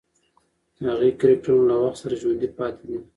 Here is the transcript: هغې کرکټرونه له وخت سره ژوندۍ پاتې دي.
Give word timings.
هغې 0.87 1.09
کرکټرونه 1.19 1.65
له 1.71 1.75
وخت 1.83 1.97
سره 2.03 2.19
ژوندۍ 2.21 2.49
پاتې 2.57 2.83
دي. 2.89 2.97